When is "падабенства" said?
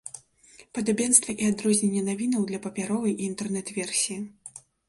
0.77-1.35